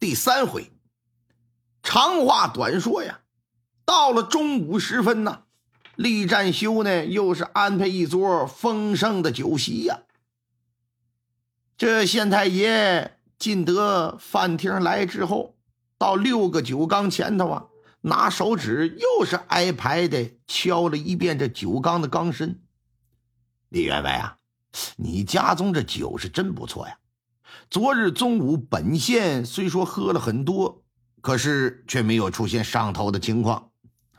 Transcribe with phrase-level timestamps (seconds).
[0.00, 0.72] 第三回，
[1.82, 3.20] 长话短说呀，
[3.84, 5.42] 到了中午时分呢，
[5.94, 10.00] 厉占修呢又是安排一桌丰盛的酒席呀。
[11.76, 15.54] 这县太爷进得饭厅来之后，
[15.98, 17.66] 到六个酒缸前头啊，
[18.00, 22.62] 拿手指又是挨排的敲了一遍这酒缸的缸身。
[23.68, 24.38] 李员外啊，
[24.96, 26.96] 你家中这酒是真不错呀。
[27.70, 30.82] 昨日中午，本县虽说喝了很多，
[31.20, 33.70] 可是却没有出现上头的情况。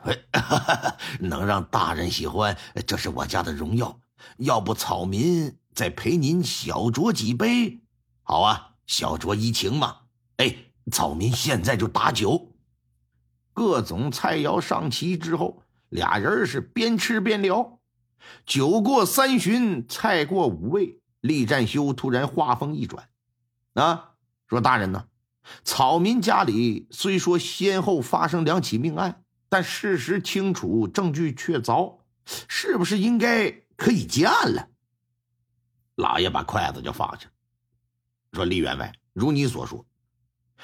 [1.19, 4.00] 能让大人喜欢，这是我家的荣耀。
[4.38, 7.81] 要不草民再陪您小酌几杯？
[8.23, 9.98] 好啊，小酌怡情嘛。
[10.38, 10.55] 哎，
[10.92, 12.53] 草民现在就打酒。
[13.53, 17.80] 各种菜肴上齐之后，俩人是边吃边聊。
[18.45, 23.09] 酒过三巡，菜过五味，厉占修突然话锋一转。
[23.73, 24.11] 啊，
[24.47, 25.08] 说大人呢，
[25.64, 34.67] 草民家里虽说先后发生两起命案，但事实清楚，证据确凿，是不是应该可以结案了？
[35.95, 37.27] 老爷把筷子就放下，
[38.33, 39.86] 说：“李员外，如你所说，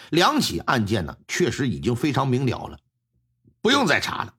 [0.09, 2.77] 两起案件呢，确实已经非常明了了，
[3.61, 4.33] 不用再查了。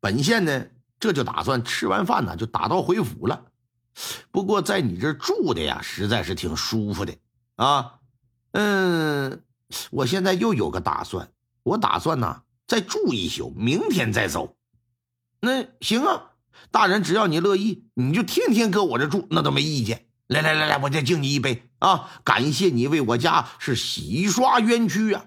[0.00, 0.66] 本县呢，
[1.00, 3.46] 这就打算吃完饭呢，就打道回府了。
[4.30, 7.16] 不过在你这住的呀，实在是挺舒服的
[7.56, 8.00] 啊。”
[8.52, 9.42] 嗯，
[9.90, 11.30] 我现在又有个打算，
[11.62, 14.56] 我打算呢再住一宿，明天再走。
[15.40, 16.32] 那行啊，
[16.70, 20.06] 大人只要你乐意，你就天天搁我这住，那都没意见。
[20.28, 22.08] 来来来来，我再敬你一杯啊！
[22.24, 25.26] 感谢你为我家是洗刷冤屈啊！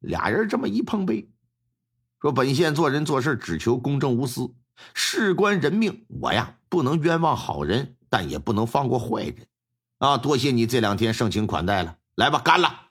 [0.00, 1.30] 俩人这么一碰杯，
[2.20, 4.52] 说本县做人做事只求公正无私，
[4.92, 9.46] 事关人命，我呀不能冤枉好人，但也不能放过坏人
[9.98, 10.18] 啊！
[10.18, 11.96] 多谢你这两天盛情款待了。
[12.16, 12.90] 来吧，干了！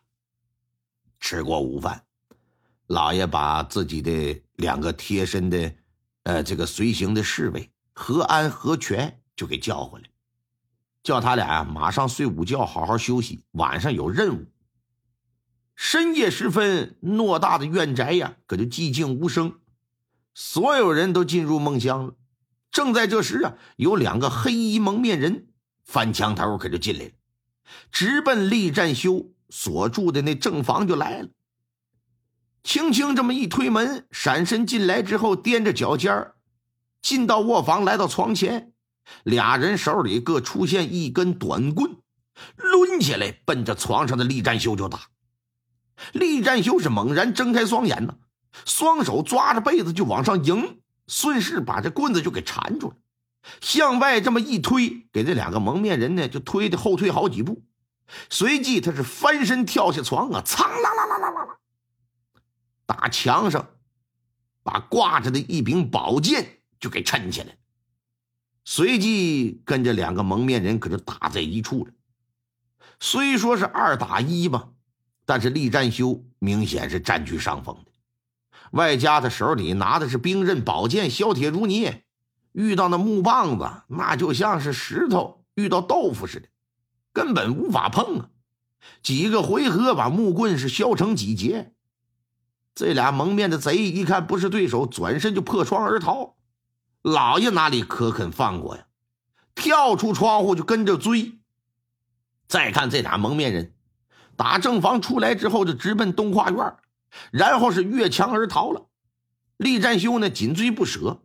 [1.20, 2.04] 吃过午饭，
[2.88, 5.74] 老爷把自己的两个贴身的，
[6.24, 10.10] 呃，这个随行的侍卫何安、何全就给叫回来，
[11.04, 14.46] 叫他俩马上睡午觉，好好休息，晚上有任务。
[15.76, 19.60] 深夜时分，偌大的院宅呀，可就寂静无声，
[20.34, 22.16] 所有人都进入梦乡了。
[22.72, 25.48] 正在这时啊，有两个黑衣蒙面人
[25.86, 27.12] 翻墙头，可就进来了。
[27.92, 31.30] 直奔厉占修所住的那正房就来了，
[32.64, 36.36] 轻轻这么一推门，闪身进来之后，踮着脚尖儿
[37.02, 38.74] 进到卧房，来到床前，
[39.24, 41.98] 俩人手里各出现一根短棍，
[42.56, 45.10] 抡起来奔着床上的厉占修就打。
[46.12, 48.16] 厉占修是猛然睁开双眼呢，
[48.66, 52.96] 双手抓着被子就往上迎，顺势把这棍子就给缠住了。
[53.62, 57.64] 向外这么一推，给这两个蒙面人呢，就推的后退好几步。
[58.30, 61.58] 随即他是翻身跳下床啊，苍啦啦啦啦啦，
[62.86, 63.70] 打墙上，
[64.62, 67.58] 把挂着的一柄宝剑就给抻起来。
[68.66, 71.92] 随即跟着两个蒙面人可就打在一处了。
[73.00, 74.70] 虽说是二打一吧，
[75.26, 77.92] 但是厉占修明显是占据上风的，
[78.72, 82.04] 外加他手里拿的是兵刃宝剑，削铁如泥。
[82.54, 86.48] 遇到那木棒子，那就像是石头遇到豆腐似的，
[87.12, 88.30] 根本无法碰啊！
[89.02, 91.74] 几个回合把木棍是削成几截。
[92.76, 96.36] 这俩蒙面的贼一看不是对手，转身就破窗而逃。
[97.02, 98.86] 老爷哪里可肯放过呀？
[99.56, 101.40] 跳出窗户就跟着追。
[102.48, 103.74] 再看这俩蒙面人，
[104.36, 106.76] 打正房出来之后就直奔东跨院，
[107.32, 108.88] 然后是越墙而逃了。
[109.58, 111.22] 厉占修呢，紧追不舍。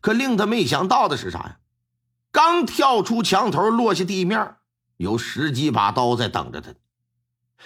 [0.00, 1.58] 可令他没想到的是啥呀？
[2.30, 4.56] 刚跳出墙头，落下地面，
[4.98, 6.74] 有十几把刀在等着他。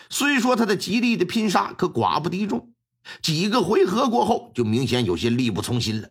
[0.08, 2.72] 虽说他的极力的拼杀，可寡不敌众。
[3.20, 6.10] 几个回合过后，就明显有些力不从心了。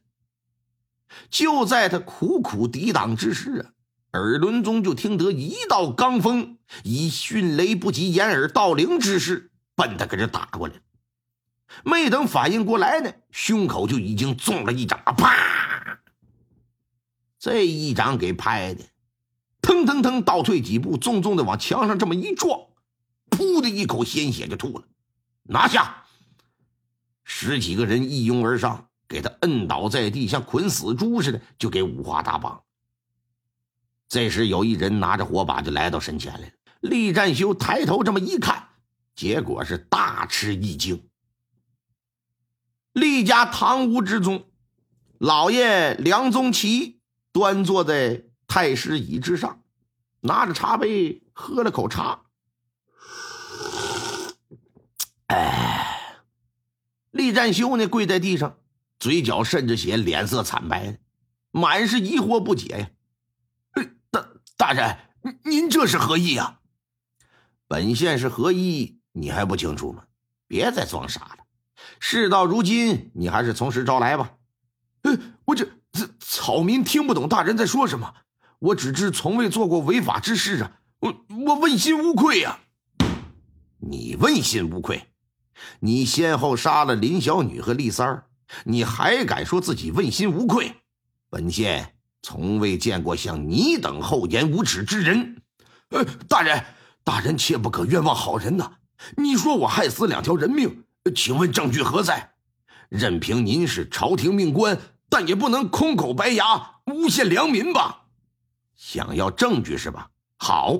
[1.30, 3.66] 就在他苦苦抵挡之时
[4.12, 10.74] 啊，耳轮中就听得一道罡风以迅雷不及掩耳盗铃之势奔他搁这打过来。
[11.84, 15.61] 没等反应过来呢，胸口就已经中了一掌，啪！
[17.42, 18.84] 这一掌给拍的，
[19.64, 22.68] 腾腾腾倒退几步，重重的往墙上这么一撞，
[23.32, 24.86] 噗的一口鲜血就吐了。
[25.42, 26.06] 拿下！
[27.24, 32.62] 十几个人一拥而上，给他摁倒在地，像捆死猪似的，就给五花大绑。
[34.08, 36.54] 这时，有一人拿着火把就来到身前来了。
[36.82, 38.68] 厉占修抬头这么一看，
[39.16, 41.10] 结果是大吃一惊。
[42.94, 44.46] 厉家堂屋之中，
[45.18, 47.01] 老爷梁宗奇
[47.32, 49.64] 端坐在太师椅之上，
[50.22, 52.24] 拿着茶杯喝了口茶。
[55.28, 56.18] 哎，
[57.12, 58.58] 厉占修呢，跪在地上，
[59.00, 61.00] 嘴角渗着血，脸色惨白，
[61.52, 62.90] 满是疑惑不解呀。
[64.12, 64.98] 大大人，
[65.46, 66.60] 您这是何意呀？
[67.68, 70.04] 本县是何意，你还不清楚吗？
[70.48, 71.38] 别再装傻了。
[72.00, 74.34] 事到如今，你还是从实招来吧。
[75.04, 78.14] 呃，我这这草民听不懂大人在说什么。
[78.60, 82.60] 我只知从未做过违法之事啊，我我问心无愧呀。
[83.80, 85.08] 你问心无愧？
[85.80, 88.26] 你先后杀了林小女和丽三儿，
[88.66, 90.76] 你还敢说自己问心无愧？
[91.30, 95.42] 本县从未见过像你等厚颜无耻之人。
[95.90, 96.64] 呃，大人，
[97.04, 98.74] 大人切不可冤枉好人呐！
[99.18, 100.84] 你说我害死两条人命，
[101.16, 102.34] 请问证据何在？
[102.90, 104.78] 任凭您是朝廷命官，
[105.12, 108.06] 但也不能空口白牙诬陷良民吧？
[108.78, 110.10] 想要证据是吧？
[110.38, 110.80] 好，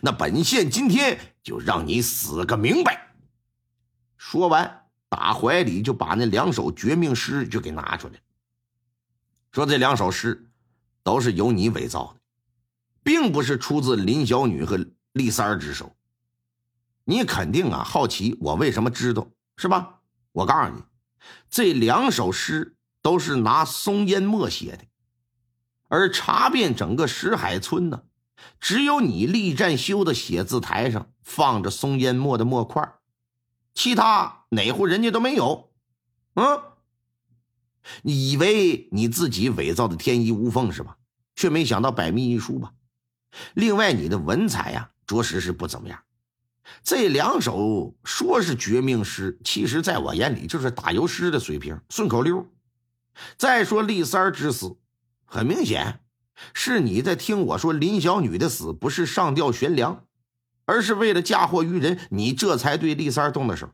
[0.00, 3.12] 那本县今天就让你死个明白。
[4.16, 8.14] 说完，打怀里就把那两首绝命诗就给拿出来，
[9.50, 10.48] 说这两首诗
[11.02, 12.20] 都是由你伪造的，
[13.02, 14.78] 并不是出自林小女和
[15.12, 15.92] 丽三儿之手。
[17.04, 19.26] 你肯定啊好奇我为什么知道
[19.56, 19.98] 是吧？
[20.30, 20.80] 我告诉你，
[21.50, 24.84] 这两首诗都是拿松烟墨写的，
[25.88, 28.04] 而查遍整个石海村呢，
[28.60, 32.94] 只有你厉战修的写字台上放着松烟墨的墨块
[33.74, 35.70] 其他哪户人家都没有，
[36.34, 36.62] 嗯？
[38.02, 40.96] 你以为你自己伪造的天衣无缝是吧？
[41.34, 42.72] 却没想到百密一疏吧？
[43.54, 45.98] 另外，你的文采呀，着实是不怎么样。
[46.84, 52.46] 这两首说是绝命诗，其实在我眼里就是打油诗的水平，顺口溜。
[53.36, 54.76] 再说丽三儿之死，
[55.24, 56.00] 很明显
[56.52, 60.04] 是你在听我说林小女的死不是上吊悬梁。
[60.64, 63.72] 而是为了嫁祸于人，你这才对丽三儿动的手。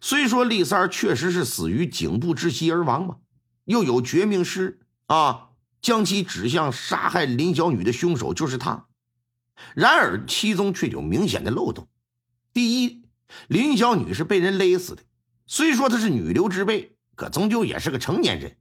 [0.00, 3.18] 虽说丽三儿确实是死于颈部窒息而亡嘛，
[3.64, 8.88] 又有绝命诗啊，将其指向杀害林小女的凶手就是他。
[9.74, 11.88] 然而其中却有明显的漏洞。
[12.52, 13.04] 第一，
[13.46, 15.02] 林小女是被人勒死的，
[15.46, 18.56] 虽说她是女流之辈，可终究也是个成年人。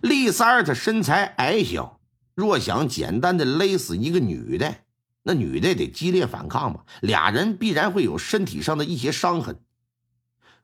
[0.00, 2.00] 丽三儿她身材矮小，
[2.34, 4.74] 若想简单的勒死一个女的。
[5.22, 9.60] 那女的得激烈反抗吧，俩人必然会有身体上的一些伤痕。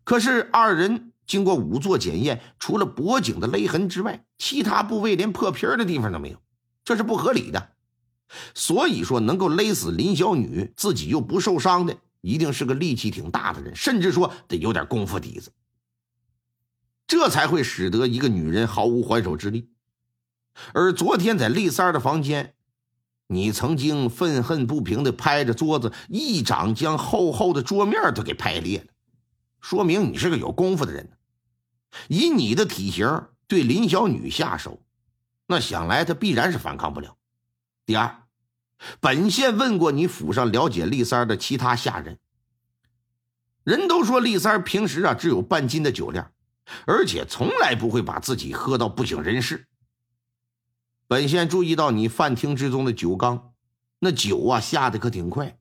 [0.03, 6.39] 可是二人经过仵作检验，除了脖颈的勒痕之外，其他部位连破皮的地方都没有，
[6.85, 7.71] 这是不合理的。
[8.53, 15.53] 所以说，能够勒死林小女，自己又不受伤的，一定是个力气挺大的人，甚至说得有点功夫底子，
[17.13, 19.69] 这才会使得一个女人毫无还手之力。
[20.73, 22.55] 而昨天在丽三的房间。
[23.29, 28.87] 你曾经愤恨不平的拍着桌子，一掌将厚厚的桌面都给拍裂了，
[29.59, 31.17] 说明你是个有功夫的人。
[32.09, 34.83] 以你的体型对林小女下手，
[35.47, 37.17] 那想来她必然是反抗不了。
[37.87, 38.25] 第二，
[39.01, 42.19] 本县问过你府上了解丽三的其他下人，
[43.65, 46.33] 人都说丽三平时啊只有半斤的酒量，
[46.87, 49.67] 而且从来不会把自己喝到不省人事。
[51.09, 53.53] 本县注意到你饭厅之中的酒缸，
[53.99, 55.59] 那酒啊下的可挺快。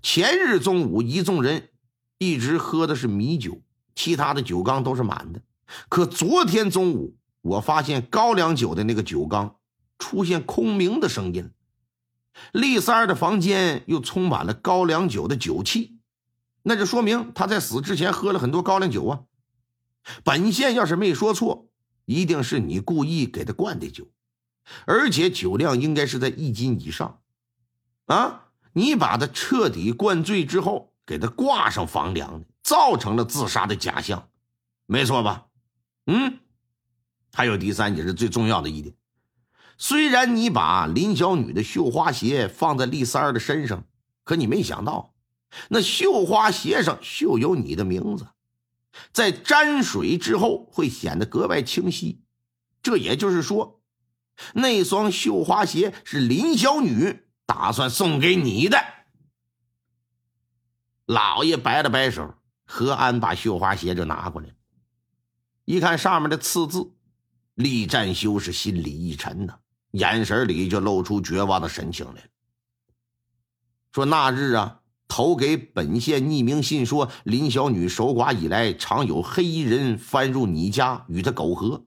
[0.00, 1.70] 前日中午，一众人
[2.18, 3.60] 一直喝的是米酒，
[3.94, 5.42] 其他的酒缸都是满的。
[5.88, 9.56] 可昨天中午，我发现高粱酒的那个酒缸
[9.98, 11.50] 出现空鸣的声音。
[12.52, 15.98] 丽三儿的房间又充满了高粱酒的酒气，
[16.62, 19.20] 那就说明他在死之前喝了很多高粱酒啊。
[20.24, 21.68] 本县要是没说错，
[22.04, 24.08] 一定是你故意给他灌的酒。
[24.86, 27.20] 而且酒量应该是在一斤以上，
[28.06, 28.48] 啊！
[28.74, 34.28] 你把他彻底灌醉之后，给他挂上房梁，造成了自杀的假象，
[34.86, 35.46] 没错吧？
[36.06, 36.38] 嗯。
[37.32, 38.94] 还有第三，也是最重要的一点，
[39.78, 43.84] 虽然你把林小女的绣花鞋放在丽三儿的身上，
[44.22, 45.14] 可你没想到，
[45.68, 48.26] 那绣花鞋上绣有你的名字，
[49.12, 52.22] 在沾水之后会显得格外清晰。
[52.82, 53.80] 这也就是说。
[54.54, 58.82] 那双绣花鞋是林小女打算送给你的。
[61.04, 62.34] 老爷摆了摆手，
[62.64, 64.48] 何安把绣花鞋就拿过来，
[65.66, 66.92] 一看上面的刺字，
[67.54, 69.58] 厉占修是心里一沉呐，
[69.90, 72.30] 眼神里就露出绝望的神情来。
[73.92, 74.80] 说那日啊，
[75.12, 81.84] 投给本县匿名信说林小女守寡以来，常有黑衣人翻入你家与她苟合，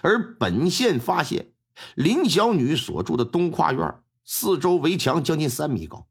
[0.00, 1.50] 而本县发现
[1.96, 6.06] 林小女所住的东跨院四周围墙将近三米高，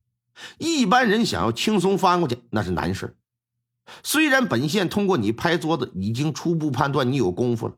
[0.58, 3.16] 一般人想要轻松翻过去那是难事
[4.04, 7.76] 虽然本县通过你拍桌子已经初步判断你有功夫了，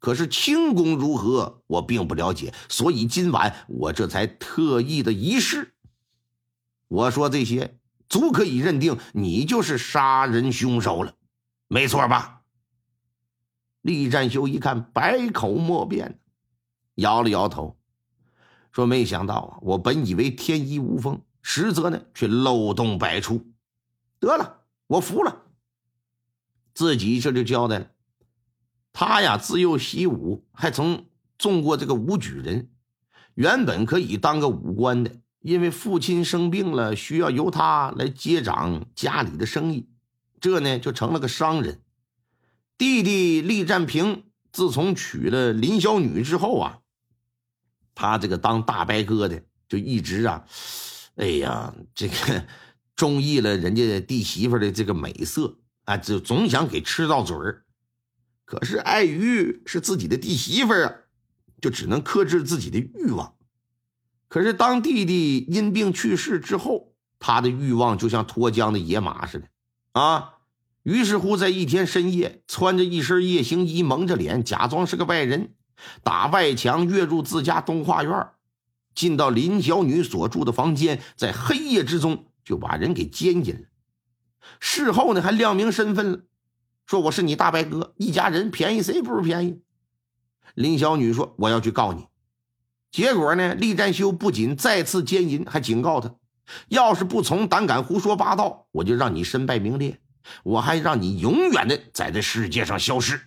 [0.00, 2.52] 可是轻功如何，我并不了解。
[2.68, 5.74] 所以今晚我这才特意的一试。
[6.88, 7.78] 我说这些
[8.10, 11.14] 足可以认定你就是杀人凶手了，
[11.68, 12.42] 没错吧？
[13.80, 16.20] 厉占修一看，百口莫辩，
[16.96, 17.78] 摇了摇头，
[18.72, 23.46] 说：“没想到啊，我本以为天衣无缝，实则呢却漏洞百出。
[24.18, 25.42] 得了。”我服了，
[26.74, 27.92] 自己这就交代了。
[28.92, 31.06] 他呀，自幼习武，还曾
[31.38, 32.72] 中过这个武举人，
[33.34, 39.88] 原本可以当个武官的，因为父亲生病了，需要由他来接掌家里的生意，
[40.40, 41.80] 这呢就成了个商人。
[42.78, 46.78] 弟弟厉占平自从娶了林小女之后啊，
[47.94, 50.44] 他这个当大伯哥的就一直啊，
[51.16, 52.46] 哎呀，这个。
[52.96, 57.64] 中意了人家弟媳妇的这个美色啊，就总想给吃到嘴儿，
[58.44, 60.92] 可是碍于是自己的弟媳妇啊，
[61.62, 63.34] 就只能克制自己的欲望。
[64.30, 69.48] 可是当弟弟因病去世之后，他的欲望就像脱缰的野马似的
[69.92, 70.36] 啊。
[70.82, 75.52] 于是乎，在一天深夜，穿着一身夜行衣，蒙着脸，假装是个外人，
[76.02, 78.28] 打外墙跃入自家东花园，
[78.94, 82.24] 进到林小女所住的房间，在黑夜之中。
[82.42, 83.68] 就把人给奸淫了，
[84.58, 86.20] 事后呢还亮明身份了，
[86.84, 89.60] 说我是你大伯哥，一家人便宜谁不是便宜？
[90.54, 92.06] 林小女说我要去告你，
[92.90, 96.16] 结果呢，厉占修不仅再次奸淫，还警告他，
[96.68, 100.00] 要是不从，胆敢胡说八道，我就让你身败名裂，
[100.42, 103.20] 我还让你永远的在这世界上消失。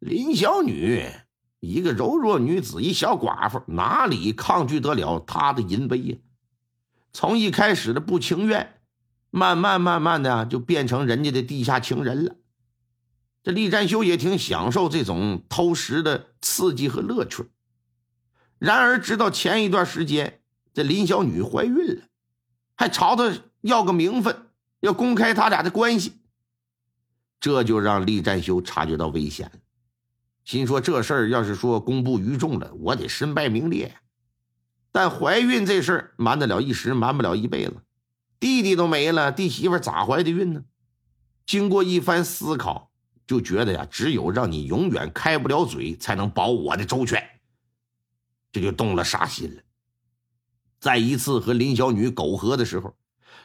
[0.00, 1.04] 林小女
[1.60, 6.16] 一个柔弱女子，一小寡妇，哪里抗拒得了他的淫威呀？
[7.12, 8.80] 从一开始的不情愿，
[9.30, 12.34] 慢慢慢慢的就变成人家的地下情人了。
[13.42, 17.44] 这厉占修也挺享受这种偷食的刺激和乐趣。
[18.60, 20.42] 然而，直到前一段时间，
[20.74, 22.02] 这林小女怀孕了，
[22.76, 24.48] 还朝他要个名分，
[24.80, 26.12] 要公开他俩的关系，
[27.40, 29.52] 这就让厉占修察觉到危险了，
[30.44, 33.96] 心说这事儿要是说公布于众了，我得身败名裂。
[34.92, 37.76] 但怀孕这事儿瞒得了一时，瞒不了一辈子。
[38.38, 40.64] 弟弟都没了，弟媳妇咋怀的孕呢？
[41.46, 42.90] 经过一番思考，
[43.26, 47.39] 就觉得呀，只有让你永远开不了嘴，才能保我的周全。
[48.52, 49.62] 这就动了杀心了。
[50.78, 52.96] 在一次和林小女苟合的时候，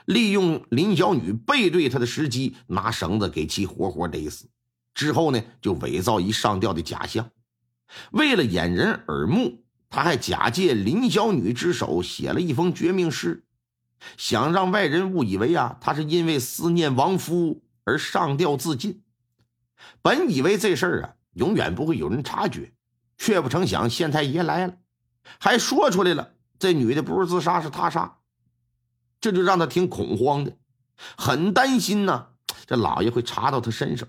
[0.05, 4.49] 利用林小女背对他的时机，拿绳子给其活活勒死。
[4.93, 7.29] 之后呢，就伪造一上吊的假象，
[8.11, 9.61] 为了掩人耳目。
[9.87, 13.45] 他还假借林小女之手写了一封绝命诗，
[14.17, 19.03] 想让外人误以为啊，他是因为思念亡夫而上吊自尽。
[20.01, 22.73] 本以为这事儿啊，永远不会有人察觉，
[23.17, 24.75] 却不成想县太爷来了，
[25.39, 28.17] 还说出来了，这女的不是自杀，是他杀。
[29.21, 30.57] 这就让他挺恐慌的，
[31.17, 32.27] 很担心呢，
[32.65, 34.07] 这老爷会查到他身上。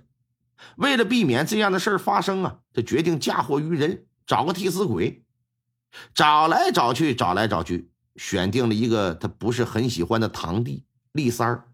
[0.76, 5.24] 为了避免这样的事儿发生啊，他决定嫁祸于人，找个替死鬼。
[6.14, 11.68] 找来找去，找来找去，选定了一个他不是很喜欢的堂弟厉三儿。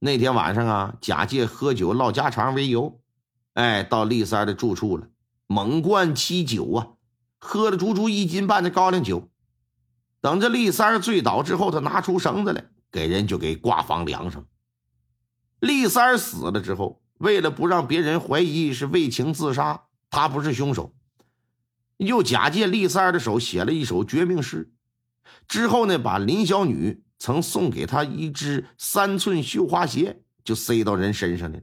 [0.00, 3.00] 那天晚上啊，假借喝酒唠家常为由，
[3.54, 5.06] 哎，到厉三儿的住处了，
[5.46, 6.88] 猛灌七酒啊，
[7.46, 9.30] 喝了足足一斤半的高粱酒。
[10.20, 14.44] 等着厉三醉倒之后，他拿出绳子来，给人就给挂房梁上。
[15.60, 20.94] 厉三死了之后，为了不让别人怀疑是为情自杀，他不是凶手。
[21.98, 24.72] 又假借厉三的手写了一首绝命诗，
[25.46, 31.58] 之后呢，把林小女曾送给他一只三寸绣花鞋就塞到人身上了。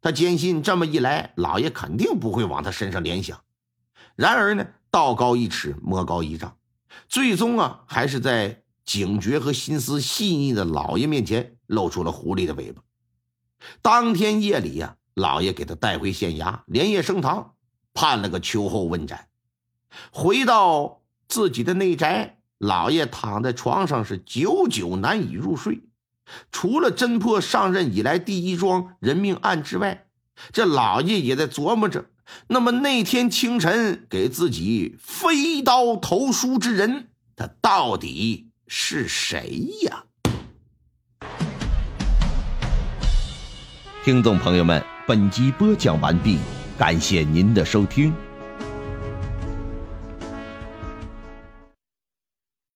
[0.00, 3.42] 他坚信这么一来，老爷肯定不会往他身上联想。
[4.20, 6.54] 然而呢，道高一尺，魔高一丈，
[7.08, 12.82] 最终啊，还是在警觉和心思细腻的老爷面前露出了狐狸的尾巴。
[13.80, 17.54] 当天夜里呀，老爷给他带回县衙，连夜升堂。
[17.94, 19.28] 判了个秋后问斩，
[20.12, 25.84] 回到自己的内宅，老爷躺在床上是久久难以入睡，
[26.52, 30.08] 除了侦破上任以来第一桩人命案之外，
[30.52, 32.04] 这老爷也在琢磨着：
[32.48, 40.04] 那么那天清晨给自己飞刀投书之人，他到底是谁呀？
[44.04, 46.38] 听众朋友们，本集播讲完毕，
[46.78, 48.14] 感谢您的收听。